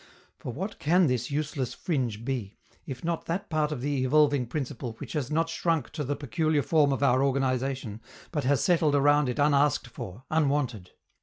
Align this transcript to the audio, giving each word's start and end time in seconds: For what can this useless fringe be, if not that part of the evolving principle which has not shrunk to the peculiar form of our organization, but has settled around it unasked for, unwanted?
For 0.39 0.51
what 0.51 0.79
can 0.79 1.05
this 1.05 1.29
useless 1.29 1.75
fringe 1.75 2.25
be, 2.25 2.57
if 2.87 3.03
not 3.03 3.27
that 3.27 3.51
part 3.51 3.71
of 3.71 3.81
the 3.81 4.03
evolving 4.03 4.47
principle 4.47 4.93
which 4.93 5.13
has 5.13 5.29
not 5.29 5.47
shrunk 5.47 5.91
to 5.91 6.03
the 6.03 6.15
peculiar 6.15 6.63
form 6.63 6.91
of 6.91 7.03
our 7.03 7.21
organization, 7.23 8.01
but 8.31 8.43
has 8.43 8.63
settled 8.63 8.95
around 8.95 9.29
it 9.29 9.37
unasked 9.37 9.85
for, 9.89 10.23
unwanted? 10.31 10.89